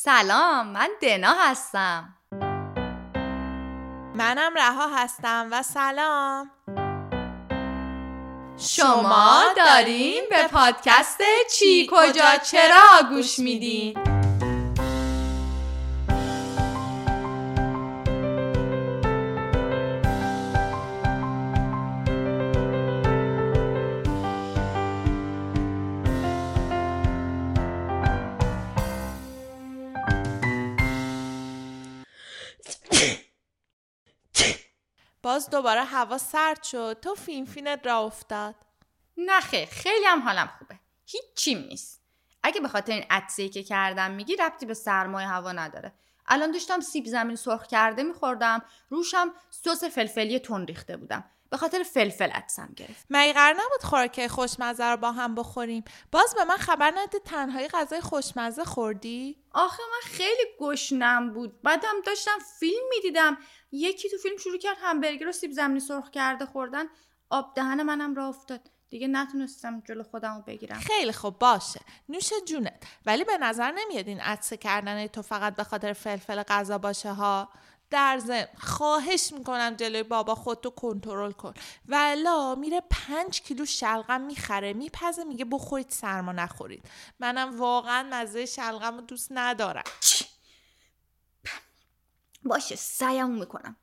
[0.00, 2.14] سلام من دنا هستم.
[4.14, 6.50] منم رها هستم و سلام.
[8.58, 11.18] شما دارین به پادکست
[11.58, 13.94] چی؟ کجا؟ چرا گوش میدین؟
[35.28, 36.98] باز دوباره هوا سرد شد.
[37.02, 38.54] تو فین فینت راه افتاد.
[39.16, 40.78] نخیر خیلی هم حالم خوبه.
[41.06, 42.02] هیچیم نیست.
[42.42, 45.92] اگه به خاطر این عطسه که کردم میگی ربطی به سرمای هوا نداره.
[46.26, 48.62] الان داشتم سیب زمینی سرخ کرده میخوردم.
[48.88, 51.24] روشم سس فلفلی تند ریخته بودم.
[51.50, 53.06] به خاطر فلفل عطسم گرفت.
[53.10, 57.68] مگه قرار نبود خوراک خوشمزه رو با هم بخوریم؟ باز به من خبر نده تنهایی
[57.68, 61.62] غذای خوشمزه خوردی؟ آخه من خیلی گشنم بود.
[61.62, 63.38] بعدم داشتم فیلم می‌دیدم.
[63.72, 66.84] یکی تو فیلم شروع کرد همبرگر و سیب زمینی سرخ کرده خوردن.
[67.30, 68.70] آب دهن منم را افتاد.
[68.90, 70.78] دیگه نتونستم جلو خودم رو بگیرم.
[70.78, 71.80] خیلی خوب باشه.
[72.08, 72.82] نوش جونت.
[73.06, 77.48] ولی به نظر نمیاد این عدسه کردن تو فقط به خاطر فلفل غذا باشه ها؟
[77.90, 81.54] در ضمن خواهش می‌کنم جلوی بابا خودتو کنترل کن.
[81.86, 86.88] ولا میره پنج کیلو شلغم می‌خره میپزه میگه بخورید سرما نخورید.
[87.20, 89.84] منم واقعا مزه شلغم رو دوست ندارم.
[92.44, 93.76] باشه سعیم می‌کنم.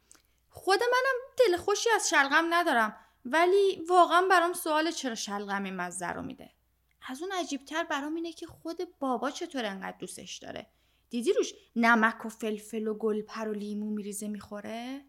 [0.50, 6.08] خود منم دل خوشی از شلغم ندارم ولی واقعا برام سوال چرا شلغم این مزه
[6.08, 6.52] رو میده؟
[7.08, 10.68] از اون عجیبتر برام اینه که خود بابا چطور انقدر دوستش داره؟
[11.16, 15.02] دیدی روش نمک و فلفل و گلپر و لیمو میریزه می‌خوره؟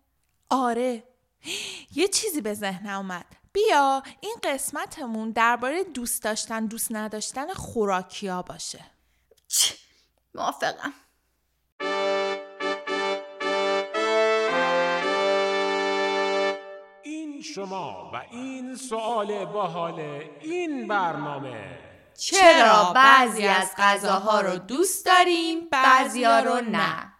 [0.50, 1.04] آره.
[1.96, 3.26] یه چیزی به ذهن اومد.
[3.52, 8.84] بیا این قسمتمون درباره دوست داشتن دوست نداشتن خوراکیا باشه.
[10.34, 10.92] موافقم.
[17.02, 20.00] این شما و این سوال باحال
[20.40, 21.85] این برنامه.
[22.18, 27.12] چرا بعضی از غذاها رو دوست داریم بعضیا رو نه؟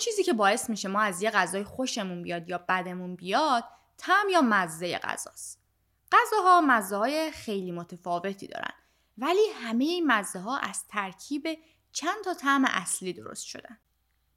[0.00, 3.64] چیزی که باعث میشه ما از یه غذای خوشمون بیاد یا بدمون بیاد
[3.98, 5.59] تم یا مزه غذاست.
[6.12, 8.72] غذاها مزه های خیلی متفاوتی دارن
[9.18, 11.58] ولی همه این مزه ها از ترکیب
[11.92, 13.78] چند تا طعم اصلی درست شدن.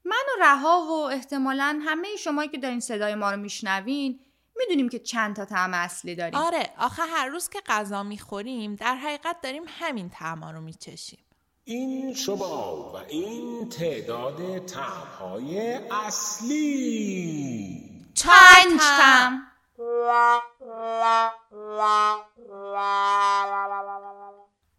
[0.04, 4.20] من و رها و احتمالا همه شما که دارین صدای ما رو میشنوین
[4.56, 6.34] می‌دونیم که چند تا طعم اصلی داریم.
[6.34, 11.18] آره آخه هر روز که غذا می‌خوریم در حقیقت داریم همین طعما رو میچشیم.
[11.64, 17.80] این شما و این تعداد طعمهای اصلی.
[18.24, 19.53] پنج طعم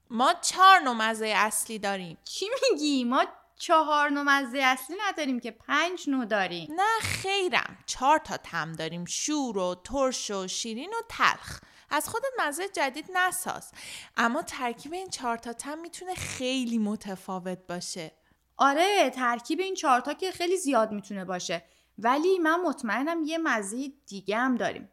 [0.10, 2.18] ما چهار نوع مزه اصلی داریم.
[2.24, 3.26] چی میگی؟ ما
[3.56, 6.68] چهار نوع مزه اصلی نداریم که پنج نوع داریم.
[6.76, 7.78] نه خیرم.
[7.86, 9.06] چهار تا تم داریم.
[9.06, 11.60] شور و ترش و شیرین و تلخ.
[11.90, 13.72] از خود مزه جدید نساز.
[14.18, 18.12] اما ترکیب این چهار تا تم می‌تونه خیلی متفاوت باشه.
[18.58, 21.66] آره ترکیب این چهارتا که خیلی زیاد می‌تونه باشه.
[21.98, 24.90] ولی من مطمئنم یه مزه دیگه هم داریم.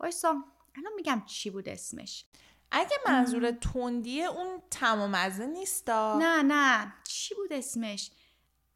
[0.00, 0.28] وایسا
[0.76, 2.24] الان میگم چی بود اسمش.
[2.70, 6.94] اگه منظور تندیه اون تم و مزه نیستا؟ نه نه.
[7.04, 8.10] چی بود اسمش؟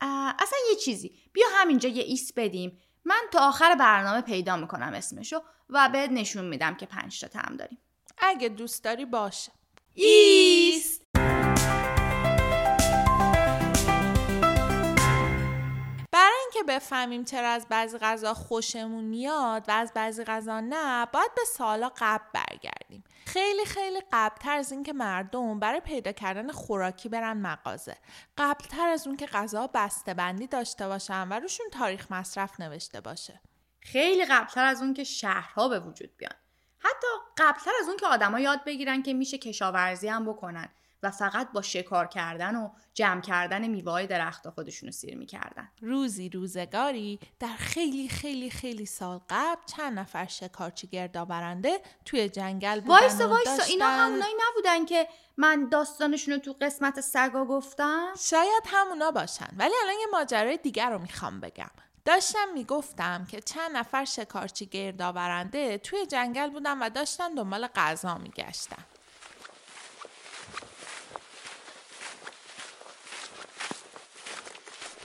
[0.00, 1.18] اصلا یه چیزی.
[1.32, 2.78] بیا همینجا یه ایست بدیم.
[3.04, 7.56] من تا آخر برنامه پیدا می‌کنم اسمشو و بهت نشون میدم که پنج تا تم
[7.56, 7.78] داریم.
[8.18, 9.52] اگه دوست داری باشه.
[9.94, 10.49] ایست!
[16.70, 21.92] بفهمیم چرا از بعضی غذا خوشمون میاد و از بعضی غذا نه باید به سالا
[21.96, 23.04] قبل برگردیم.
[23.26, 27.96] خیلی خیلی قبلتر از اینکه مردم برای پیدا کردن خوراکی برن مغازه.
[28.38, 33.40] قبلتر از اون که غذا بسته بندی داشته باشن و روشون تاریخ مصرف نوشته باشه.
[33.80, 36.34] خیلی قبلتر از اون که شهرها به وجود بیان.
[36.78, 37.06] حتی
[37.38, 40.68] قبلتر از اون که آدما یاد بگیرن که میشه کشاورزی هم بکنن.
[41.02, 45.68] و فقط با شکار کردن و جمع کردن میوه درخت خودشون رو سیر می‌کردن.
[45.80, 52.98] روزی روزگاری در خیلی خیلی خیلی سال قبل چند نفر شکارچی گردآورنده توی جنگل بودن
[53.00, 53.62] وایسا و وایسا.
[53.62, 59.48] اینا همونایی نبودن که من داستانشون رو تو قسمت سگا گفتم؟ شاید همونا باشن.
[59.56, 61.70] ولی الان یه ماجرای دیگر رو می‌خوام بگم.
[62.04, 68.84] داشتم می‌گفتم که چند نفر شکارچی گردآورنده توی جنگل بودن و داشتن دنبال غذا میگشتن.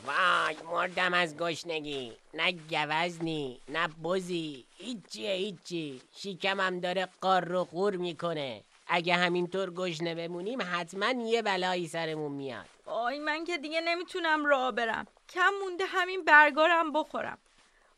[0.05, 2.17] وای مردم از گشنگی.
[2.33, 4.65] نه گوزنی نه بزی.
[4.77, 6.01] هیچیه هیچی.
[6.15, 8.63] شیکمم داره قار و قور می‌کنه.
[8.87, 12.65] اگه همینطور گشنه بمونیم حتما یه بلایی سرمون میاد.
[12.85, 15.07] آی من که دیگه نمی‌تونم راه برم.
[15.29, 17.37] کم مونده همین برگارم بخورم.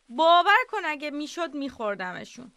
[0.10, 2.52] باور کن اگه می‌شد میخوردمشون.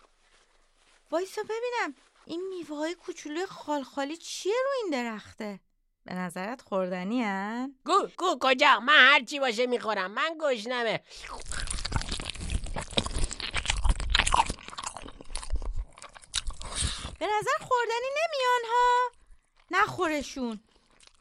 [1.10, 1.94] وایسا ببینم
[2.26, 5.60] این میوه های کوچولوی خالخالی چیه رو این درخته؟
[6.04, 10.10] به نظرت خوردنی هن؟ گو گو کجا؟ من هرچی باشه می‌خورم.
[10.10, 11.00] من گشنمه.
[17.18, 19.10] به نظر خوردنی نمیان ها.
[19.70, 20.60] نخورشون.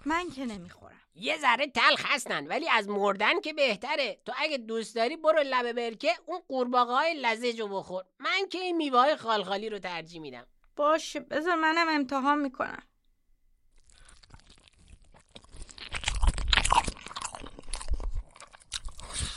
[0.05, 1.01] من که نمی‌خورم.
[1.15, 4.19] یه ذره تلخ هستن ولی از مردن که بهتره.
[4.25, 8.05] تو اگه دوست داری برو لبه برکه اون قورباغه های لزج رو بخور.
[8.19, 10.47] من که این میوه های خالخالی رو ترجیح میدم.
[10.75, 12.83] باشه بذار منم امتحان می‌کنم.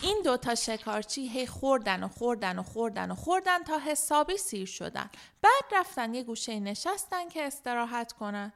[0.03, 5.11] این دوتا شکارچی هی خوردن و خوردن و خوردن و خوردن تا حسابی سیر شدن.
[5.43, 8.53] بعد رفتن یه گوشه نشستن که استراحت کنن.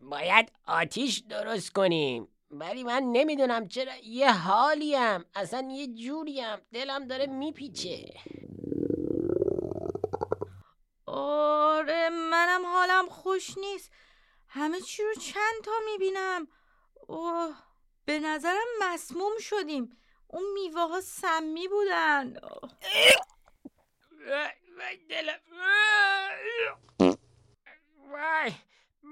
[0.00, 2.28] باید آتیش درست کنیم.
[2.50, 5.24] ولی من نمی‌دونم چرا یه حالیم.
[5.34, 6.56] اصلا یه جوریم.
[6.72, 8.14] دلم داره میپیچه.
[11.06, 13.90] آره منم حالم خوش نیست.
[14.48, 16.48] همه چی رو چند تا می‌بینم.
[17.08, 17.54] اوه
[18.04, 19.98] به نظرم مسموم شدیم.
[20.28, 22.34] اون میوه ها سمی بودن.
[28.12, 28.52] وای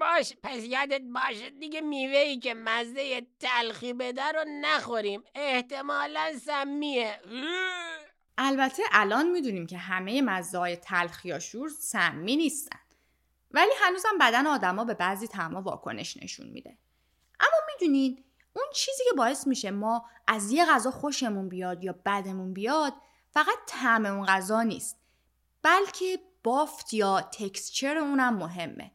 [0.00, 5.24] باش پس یادت باشه دیگه میوه ای که مزه تلخی بده رو نخوریم.
[5.34, 7.20] احتمالا سمیه.
[8.38, 12.78] البته الان می‌دونیم که همه مزه های تلخ یا شور سمی نیستن.
[13.50, 16.78] ولی هنوزم بدن آدما به بعضی طعما واکنش نشون میده.
[17.40, 18.24] اما می‌دونین
[18.56, 22.92] اون چیزی که باعث میشه ما از یه غذا خوشمون بیاد یا بدمون بیاد
[23.30, 24.98] فقط طعم اون غذا نیست.
[25.62, 28.92] بلکه بافت یا تکسچر اونم مهمه.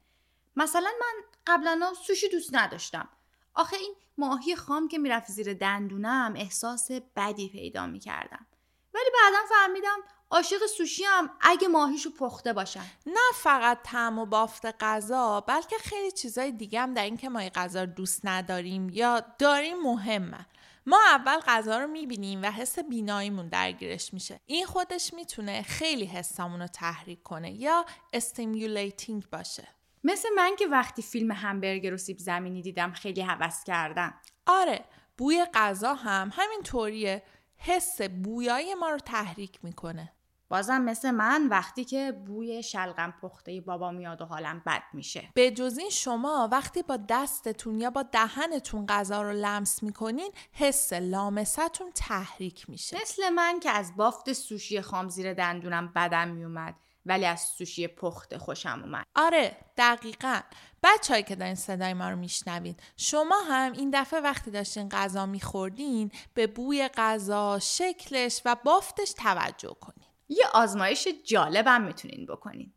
[0.56, 3.10] مثلا من قبلا سوشی دوست نداشتم.
[3.54, 8.48] آخه این ماهی خام که می‌رفت زیر دندونم احساس بدی پیدا می‌کردم.
[8.94, 9.98] ولی بعدا فهمیدم
[10.32, 12.86] عاشق سوشی هم اگه ماهیشو پخته باشن.
[13.06, 17.40] نه فقط طعم و بافت غذا بلکه خیلی چیزای دیگه هم در این که ما
[17.40, 20.46] غذا رو دوست نداریم یا داریم مهمه.
[20.86, 24.40] ما اول غذا رو می‌بینیم و حس بیناییمون درگیرش میشه.
[24.46, 29.68] این خودش می‌تونه خیلی حسامون رو تحریک کنه یا stimulating باشه.
[30.04, 34.14] مثل من که وقتی فیلم همبرگر و سیب زمینی دیدم خیلی هوس کردم.
[34.46, 34.86] آره
[35.18, 37.24] بوی غذا هم همین طوریه
[37.58, 40.14] حس بویایی ما رو تحریک می‌کنه.
[40.52, 45.30] بازم مثل من وقتی که بوی شلغم پخته بابا میاد و حالم بد میشه.
[45.34, 50.94] به جز این شما وقتی با دستتون یا با دهنتون غذا رو لمس می‌کنین حس
[50.94, 52.98] لامستون تحریک میشه.
[53.02, 56.76] مثل من که از بافت سوشی خام زیر دندونم بدم میومد
[57.06, 59.06] ولی از سوشی پخته خوشم اومد.
[59.16, 60.40] آره دقیقا.
[60.84, 66.12] بچههایی که دارین صدای ما رو میشنوین شما هم این دفعه وقتی داشتین غذا میخوردین
[66.34, 70.11] به بوی غذا شکلش و بافتش توجه کنین.
[70.32, 72.74] یه آزمایش جالبم می‌تونین بکنین.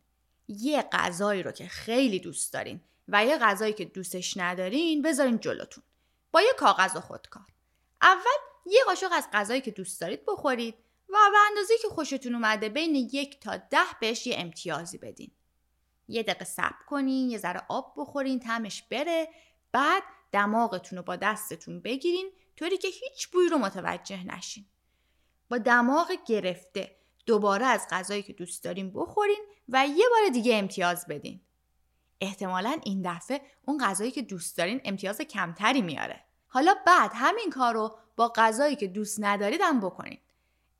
[0.47, 5.83] یه غذایی رو که خیلی دوست دارین و یه غذایی که دوستش ندارین بذارین جلوتون.
[6.31, 7.45] با یه کاغذ و خودکار.
[8.01, 10.75] اول یه قاشق از غذایی که دوست دارید بخورید
[11.09, 15.31] و به اندازه که خوشتون اومده بین یک تا ده بهش یه امتیازی بدین.
[16.07, 19.27] یه دقیقه صبر کنین یه ذره آب بخورین تمش بره.
[19.71, 24.65] بعد دماغتون رو با دستتون بگیرین طوری که هیچ بوی رو متوجه نشین.
[25.49, 26.95] با دماغ گرفته
[27.25, 31.41] دوباره از غذایی که دوست دارین بخورین و یه بار دیگه امتیاز بدین.
[32.21, 36.23] احتمالا این دفعه اون غذایی که دوست دارین امتیاز کمتری میاره.
[36.47, 40.19] حالا بعد همین کار رو با غذایی که دوست ندارید هم بکنین.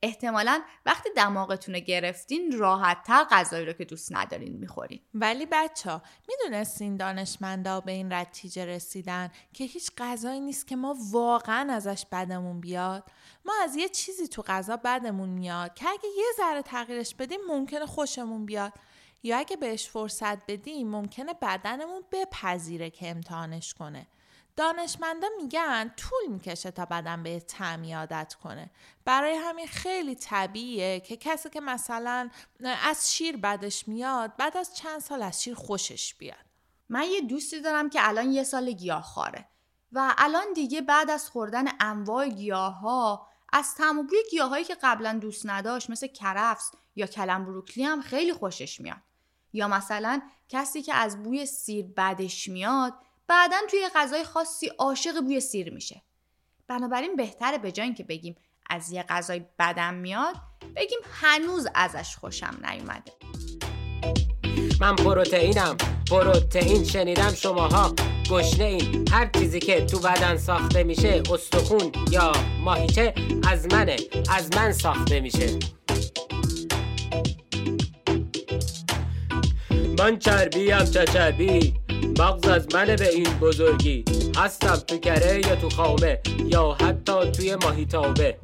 [0.02, 5.00] احتمالا وقتی دماغتون رو گرفتین راحت تر غذایی رو که دوست ندارین می‌خورین.
[5.14, 10.96] ولی بچه ها می‌دونستین دانشمندا به این نتیجه رسیدن که هیچ غذایی نیست که ما
[11.10, 13.04] واقعا ازش بدمون بیاد؟
[13.44, 17.86] ما از یه چیزی تو غذا بدمون میاد که اگه یه ذره تغییرش بدیم ممکنه
[17.86, 18.72] خوشمون بیاد.
[19.22, 24.06] یا اگه بهش فرصت بدیم ممکنه بدنمون بپذیره که امتحانش کنه.
[24.56, 28.70] دانشمندا میگن طول می‌کشه تا بدن به تعمی عادت کنه.
[29.04, 32.30] برای همین خیلی طبیعیه که کسی که مثلا
[32.84, 36.46] از شیر بدش میاد بعد از چند سال از شیر خوشش بیاد.
[36.88, 39.48] من یه دوستی دارم که الان یه سال گیاه خاره
[39.92, 45.90] و الان دیگه بعد از خوردن انواع گیاه از تم گیاهایی که قبلا دوست نداشت
[45.90, 49.02] مثل کرفس یا کلم بروکلی هم خیلی خوشش میاد.
[49.52, 52.94] یا مثلا کسی که از بوی سیر بدش میاد
[53.28, 56.02] بعدا توی غذای خاصی عاشق بوی سیر میشه.
[56.68, 58.36] بنابراین بهتره به جای اینکه بگیم
[58.70, 60.34] از یه غذای بدم میاد
[60.76, 63.12] بگیم هنوز ازش خوشم نیومده.
[64.80, 65.76] من پروتئینم
[66.10, 67.94] پروتئین شنیدم شماها.
[68.30, 72.32] گشنه این هر چیزی که تو بدن ساخته میشه استخون یا
[72.64, 73.14] ماهیچه
[73.48, 73.96] از منه
[74.30, 75.58] از من ساخته میشه.
[79.98, 81.85] من چربیم چه چربی
[82.18, 84.04] مغز از منه به این بزرگی.
[84.36, 88.38] هستم تو کره یا تو خامه یا حتی توی ماهیتابه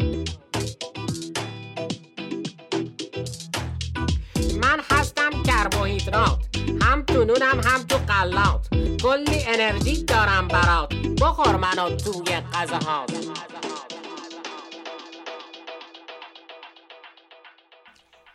[4.63, 6.39] من هستم کربوهیدرات
[6.83, 8.69] هم تو نونم هم تو قلات.
[9.03, 10.95] کلی انرژی دارم برات.
[10.95, 13.11] بخور منو توی غذاهات.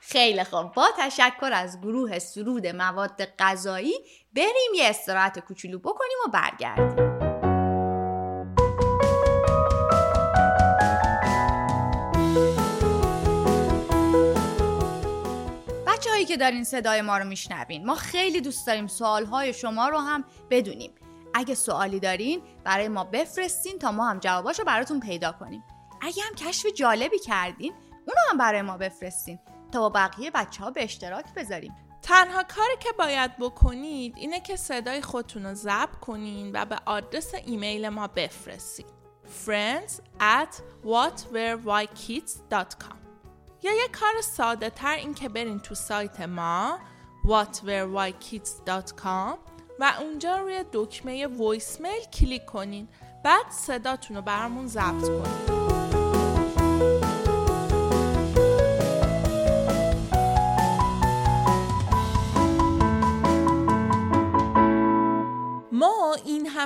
[0.09, 0.71] خیلی خوب.
[0.73, 3.93] با تشکر از گروه سرود مواد غذایی
[4.35, 7.07] بریم یه استراحت کوچولو بکنیم و برگردیم.
[15.87, 19.97] بچه هایی که دارین صدای ما رو میشنوین ما خیلی دوست داریم سوالهای شما رو
[19.97, 20.91] هم بدونیم.
[21.33, 25.63] اگه سوالی دارین برای ما بفرستین تا ما هم جواباشو براتون پیدا کنیم.
[26.01, 27.73] اگه هم کشف جالبی کردین
[28.07, 29.39] اونو هم برای ما بفرستین.
[29.71, 31.75] تا با بقیه بچه ها به اشتراک بذاریم.
[32.01, 37.33] تنها کاری که باید بکنید اینه که صدای خودتون رو ضبط کنین و به آدرس
[37.33, 38.85] ایمیل ما بفرستین.
[39.45, 42.97] friends at whatwherewhykids.com
[43.63, 46.79] یا یه کار ساده تر این که برین تو سایت ما
[47.25, 49.37] whatwherewhykids.com
[49.79, 52.87] و اونجا روی دکمه voicemail کلیک کنین.
[53.23, 55.66] بعد صداتون رو برامون ضبط کنین.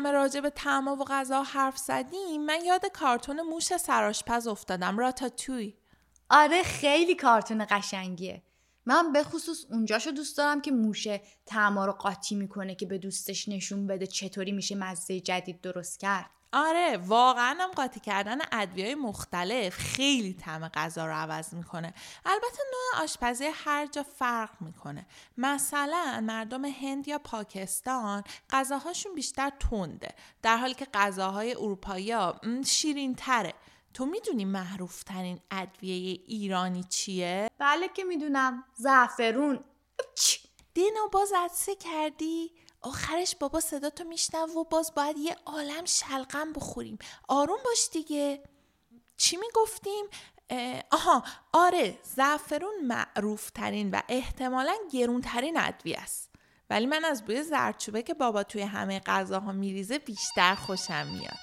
[0.02, 5.74] همه راجع به تعما و غذا حرف زدیم من یاد کارتون موش سراشپز افتادم راتاتوی.
[6.30, 8.42] آره خیلی کارتون قشنگیه.
[8.86, 13.48] من به خصوص اونجاشو دوست دارم که موشه تعما رو قاطی می‌کنه که به دوستش
[13.48, 16.30] نشون بده چطوری میشه مزه جدید درست کرد.
[16.54, 21.94] آره واقعا هم قاطی کردن ادویه مختلف خیلی طعم غذا رو عوض می‌کنه.
[22.26, 25.06] البته نوع آشپزی هر جا فرق می‌کنه.
[25.38, 32.14] مثلا مردم هند یا پاکستان غذاهاشون بیشتر تنده در حالی که غذاهای اروپایی
[32.66, 33.54] شیرین تره
[33.94, 38.64] تو می‌دونی معروف ترین ادویه ایرانی چیه؟ بله که می‌دونم.
[38.76, 39.64] زعفرون.
[40.74, 46.54] دینو باز عدسه کردی؟ آخرش بابا صدا تو میشنو و باز باید یه عالم شلغم
[46.54, 47.00] بخوریم.
[47.28, 48.44] آروم باش دیگه.
[49.18, 50.06] چی می‌گفتیم؟
[50.92, 51.24] آها
[51.54, 56.32] آره زعفرون معروف ترین و احتمالا گرون ترین ادویه است.
[56.70, 61.38] ولی من از بوی زردچوبه که بابا توی همه غذاها میریزه بیشتر خوشم میاد.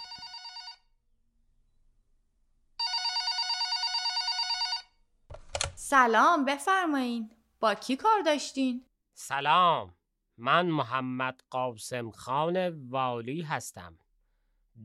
[5.77, 7.31] سلام بفرمایین.
[7.61, 9.98] با کی کار داشتین؟ سلام.
[10.39, 13.99] من محمد قاسم خان والی هستم.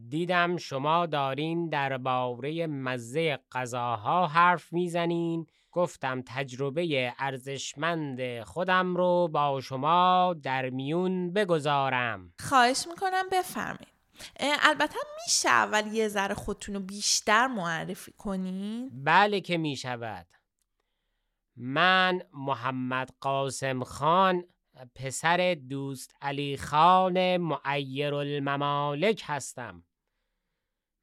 [0.10, 5.48] دیدم شما دارین درباره مزه غذاها حرف می‌زنین.
[5.72, 12.34] گفتم تجربه ارزشمند خودم رو با شما در میون بگذارم.
[12.40, 13.94] خواهش می‌کنم بفرمایید.
[14.40, 14.96] البته
[15.26, 20.28] میشه اول یه ذره خودتون رو بیشتر معرفی کنید؟ بله که می‌شود.
[21.56, 24.44] من محمد قاسم خان
[24.96, 29.84] پسر دوست علی خان معیر الممالک هستم.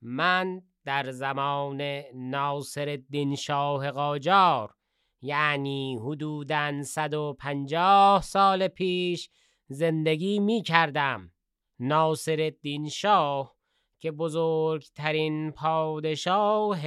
[0.03, 1.83] من در زمان
[2.15, 4.75] ناصر الدین شاه قاجار
[5.23, 9.31] یعنی حدوداً 150 سال پیش
[9.69, 11.33] زندگی می کردم.
[11.79, 13.57] ناصر الدین شاه
[13.99, 16.79] که بزرگترین پادشاه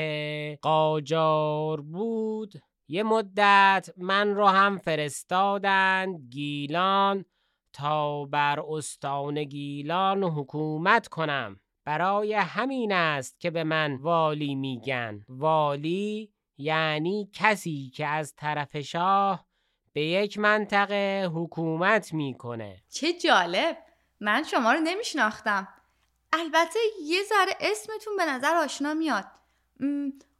[0.55, 2.53] قاجار بود
[2.93, 7.25] یه مدت من رو هم فرستادند گیلان
[7.73, 11.59] تا بر استان گیلان حکومت کنم.
[11.85, 15.25] برای همین است که به من والی میگن.
[15.29, 19.45] والی یعنی کسی که از طرف شاه
[19.93, 22.83] به یک منطقه حکومت می‌کنه.
[22.89, 23.77] چه جالب!
[24.19, 25.67] من شما رو نمیشناختم.
[26.33, 29.25] البته یه ذره اسمتون به نظر آشنا میاد.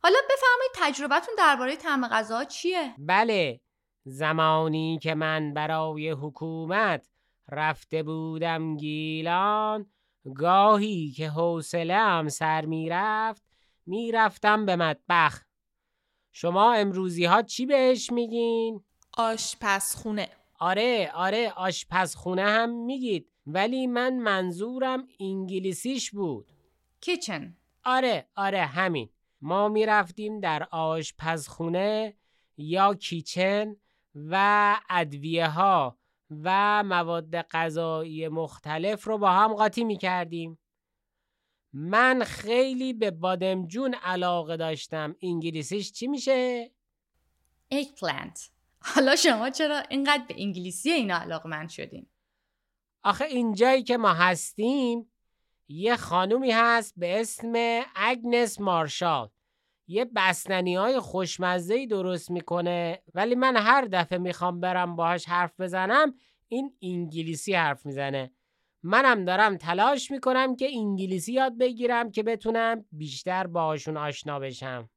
[0.03, 3.62] حالا بفرمایید تجربتون درباره طعم غذا چیه؟ بله
[4.05, 7.10] زمانی که من برای حکومت
[7.50, 9.86] رفته بودم گیلان
[10.36, 13.43] گاهی که حوصله‌ام سر می‌رفت
[13.86, 15.41] می‌رفتم به مطبخ.
[16.31, 18.83] شما امروزی ها چی بهش میگین؟
[19.17, 20.29] آشپزخونه.
[20.60, 26.48] آره آره آشپزخونه هم میگید ولی من منظورم انگلیسیش بود.
[27.01, 27.57] کیچن.
[27.83, 29.10] آره آره همین.
[29.44, 32.14] ما می‌رفتیم در آشپزخونه
[32.58, 33.76] یا کیچن
[34.16, 35.98] و ادویه ها
[36.44, 40.60] و مواد غذایی مختلف رو با هم قاطی می کردیم.
[41.74, 45.16] من خیلی به بادمجون علاقه داشتم.
[45.22, 46.72] انگلیسیش چی میشه؟
[47.74, 48.40] eggplant
[48.80, 52.08] حالا شما چرا اینقدر به انگلیسی اینا علاقه من شدین؟
[53.04, 55.12] آخه اینجایی که ما هستیم
[55.75, 59.30] یه خانومی هست به اسم اگنس مارشال.
[59.88, 66.13] یه بستنی های خوشمزه درست می‌کنه ولی من هر دفعه می‌خوام برم باهاش حرف بزنم
[66.48, 68.32] این انگلیسی حرف می‌زنه.
[68.84, 74.89] منم دارم تلاش می‌کنم که انگلیسی یاد بگیرم که بتونم بیشتر باهاشون آشنا بشم.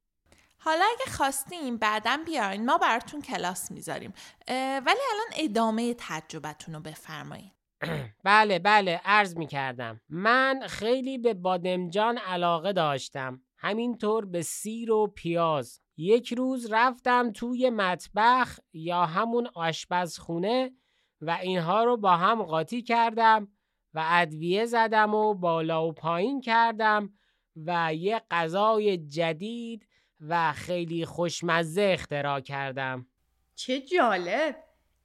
[0.59, 4.13] حالا اگه خواستیم بعدا بیاین ما براتون کلاس می‌ذاریم.
[4.49, 7.56] ولی الان ادامه تجربتون رو بفرمایید
[8.25, 10.01] بله بله عرض می‌کردم.
[10.09, 13.41] من خیلی به بادمجان علاقه داشتم.
[13.57, 15.81] همینطور به سیر و پیاز.
[15.97, 20.73] یک روز رفتم توی مطبخ یا همون آشپزخونه
[21.21, 23.49] و اینها رو با هم قاطی کردم
[23.95, 27.11] و ادویه زدم و بالا و پایین کردم
[27.57, 29.89] و یه غذای جدید
[30.21, 33.07] و خیلی خوشمزه اختراع کردم.
[33.55, 34.57] چه جالب!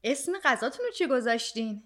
[0.04, 1.84] اسم غذاتون رو چی گذاشتین؟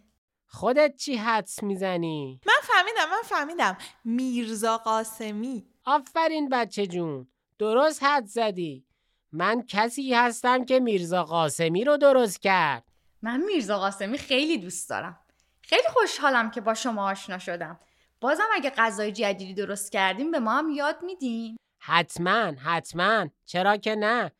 [0.55, 3.77] خودت چی حدس می‌زنی؟ من فهمیدم من فهمیدم.
[4.03, 5.65] میرزا قاسمی.
[5.85, 7.27] آفرین بچه جون.
[7.59, 8.85] درست حد زدی.
[9.31, 12.83] من کسی هستم که میرزا قاسمی رو درست کرد.
[13.21, 15.19] من میرزا قاسمی خیلی دوست دارم.
[15.61, 17.79] خیلی خوشحالم که با شما آشنا شدم.
[18.21, 21.57] بازم اگه غذای جدیدی درست کردیم به ما هم یاد میدین.
[21.79, 23.27] حتما حتما.
[23.45, 24.31] چرا که نه؟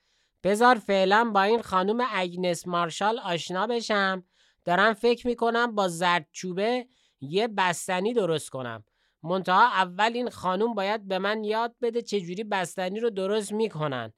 [0.44, 4.24] بذار فعلا با این خانم اگنس مارشال آشنا بشم.
[4.66, 6.88] دارم فکر می‌کنم با زردچوبه
[7.22, 8.84] یه بستنی درست کنم.
[9.24, 14.14] منتها اول این خانوم باید به من یاد بده چجوری بستنی رو درست می‌کنن.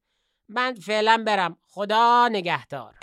[0.50, 1.58] من فعلا برم.
[1.68, 2.96] خدا نگهدار.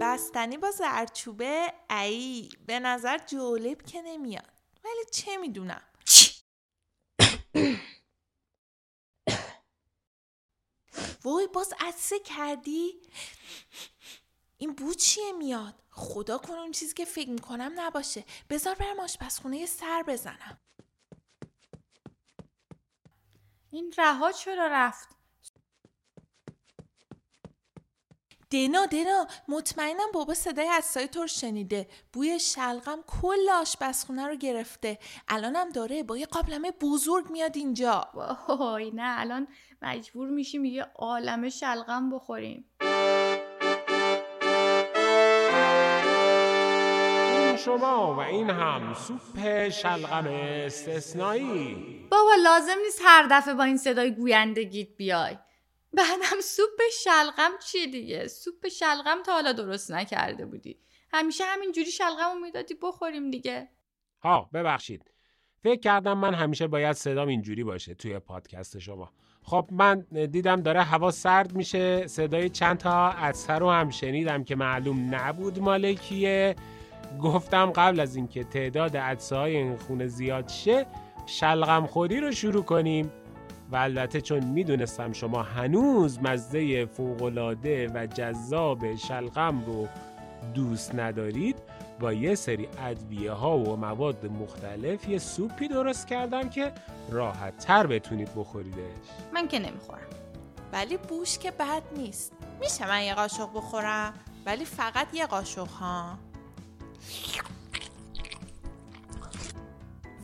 [0.00, 4.52] بستنی با زرچوبه ای به نظر جالب که نمیاد.
[4.84, 5.82] ولی چه می‌دونم.
[11.24, 13.02] وای باز عدسه کردی؟
[14.58, 19.66] این بو چیه میاد؟ خدا کنه اون چیزی که فکر می‌کنم نباشه بذار برم آشپزخونه
[19.66, 20.60] سر بزنم
[23.70, 25.17] این رها چرا رفت
[28.50, 31.88] دنا دنا مطمئنم بابا صدای عدسای تو رو شنیده.
[32.12, 34.98] بوی شلغم کل آشپزخونه رو گرفته.
[35.28, 38.08] الانم داره با یه قابلمه بزرگ میاد اینجا.
[38.48, 39.48] وای نه الان
[39.82, 42.64] مجبور میشیم یه عالمه شلغم بخوریم.
[47.38, 51.76] این شما و این هم سوپ شلغم استثنایی.
[52.10, 55.38] بابا لازم نیست هر دفعه با این صدای گویندگیت بیای.
[55.92, 60.78] بعدم سوپ شلغم چیه دیگه؟ سوپ شلغم تا حالا درست نکرده بودی.
[61.12, 63.68] همیشه همین جوری شلغم رو می‌دادی بخوریم دیگه.
[64.22, 65.10] ها ببخشید.
[65.62, 69.12] فکر کردم من همیشه باید صدام اینجوری باشه توی پادکست شما.
[69.42, 74.56] خب من دیدم داره هوا سرد میشه صدای چند تا عدسه رو هم شنیدم که
[74.56, 76.56] معلوم نبود مالکیه
[77.22, 80.86] گفتم قبل از اینکه تعداد عدسه این خونه زیاد شه
[81.26, 83.12] شلغم خوری رو شروع کنیم.
[83.72, 89.88] و البته چون می‌دونستم شما هنوز مزه فوقالعاده و جذاب شلغم رو
[90.54, 91.56] دوست ندارید
[92.00, 96.72] با یه سری ادویه ها و مواد مختلف یه سوپی درست کردم که
[97.10, 98.78] راحت تر بتونید بخوریدش.
[99.34, 99.98] من که نمی‌خورم.
[100.72, 102.32] ولی بوش که بد نیست.
[102.60, 104.14] میشه من یه قاشق بخورم؟
[104.46, 106.18] ولی فقط یه قاشق ها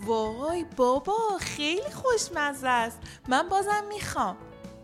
[0.04, 2.98] وای بابا خیلی خوشمزه است.
[3.28, 4.36] من بازم می‌خوام.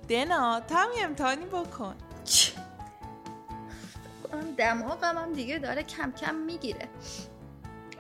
[0.09, 1.95] دنا تا هم یه امتحانی بکن
[4.59, 6.89] دماغم هم دیگه داره کم کم می‌گیره.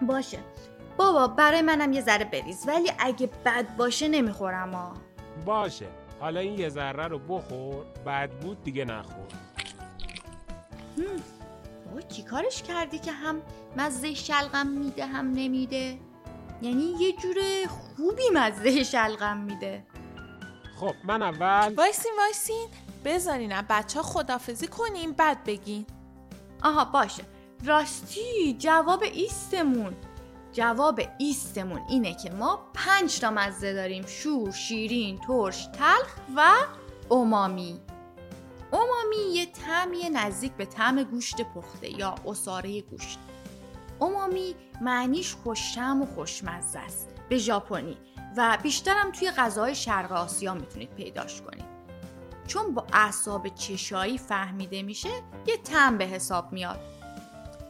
[0.02, 0.38] باشه.
[0.96, 2.68] بابا برای منم یه ذره بریز.
[2.68, 4.92] ولی اگه بد باشه نمی‌خورم ها.
[5.46, 5.86] باشه.
[6.20, 7.84] حالا این یه ذره رو بخور.
[8.04, 9.26] بد بود دیگه نخور.
[11.86, 13.42] بابا چی کارش کردی که هم
[13.76, 15.98] مزه شلغم میده هم نمیده؟
[16.62, 17.36] یعنی یه جور
[17.68, 19.84] خوبی مزه شلغم میده.
[20.80, 22.68] خب من اول وایسین وایسین.
[23.04, 25.86] بذارین بچه ها خدافزی کنیم بعد بگین.
[26.62, 27.22] آها باشه.
[27.64, 29.96] راستی جواب ایستمون.
[30.52, 34.06] جواب ایستمون اینه که ما پنج تا مزه داریم.
[34.06, 36.52] شور، شیرین، ترش، تلخ و
[37.10, 37.80] امامی
[38.72, 43.18] امامی یه طعمی نزدیک به طعم گوشت پخته یا اساره گوشت.
[44.00, 47.08] امامی معنیش خوشتم و خوشمزه است.
[47.28, 47.96] به ژاپنی.
[48.36, 51.70] و بیشترم توی غذاهای شرق آسیا می‌تونید پیداش کنید.
[52.46, 55.08] چون با اعصاب چشایی فهمیده میشه
[55.46, 56.80] یه تم به حساب میاد.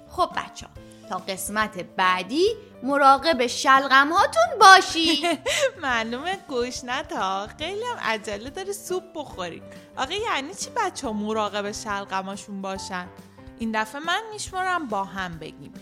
[0.09, 0.73] خب بچه ها
[1.09, 2.47] تا قسمت بعدی
[2.83, 5.39] مراقب شلغم هاتون باشید.
[5.83, 9.63] معلومه گوشنت ها خیلی هم عجله داره سوپ بخورید
[9.97, 13.09] آقا یعنی چی بچه ها مراقب شلغماشون باشن؟
[13.59, 15.73] این دفعه من میشمارم با هم بگیم.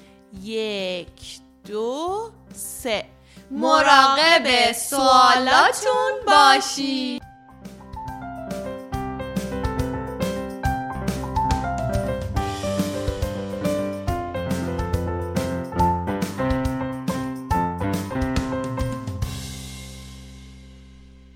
[0.42, 3.04] یک دو سه
[3.50, 7.22] مراقب سوالاتون باشید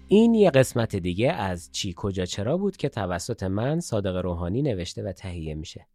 [0.08, 5.02] این یه قسمت دیگه از چی کجا چرا بود که توسط من صادق روحانی نوشته
[5.02, 5.86] و تهیه میشه.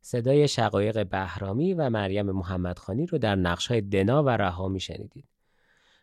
[0.00, 5.28] صدای شقایق بهرامی و مریم محمدخانی رو در نقشهای دنا و رها میشنیدید.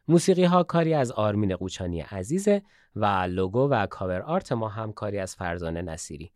[0.07, 2.61] موسیقی ها کاری از آرمین قوچانی عزیزه
[2.95, 6.31] و لوگو و کاور آرت ما هم کاری از فرزانه نصیری.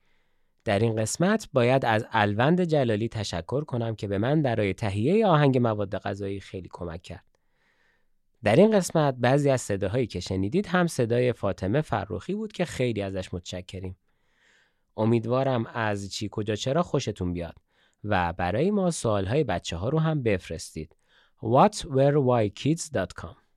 [0.65, 5.57] در این قسمت باید از الوند جلالی تشکر کنم که به من برای تهیه آهنگ
[5.57, 7.25] مواد غذایی خیلی کمک کرد.
[8.43, 13.01] در این قسمت بعضی از صداهایی که شنیدید هم صدای فاطمه فروخی بود که خیلی
[13.01, 13.97] ازش متشکریم.
[14.97, 17.55] امیدوارم از چی کجا چرا خوشتون بیاد
[18.03, 20.95] و برای ما سوالهای بچه ها رو هم بفرستید.
[21.41, 23.48] whatwerewhykids.com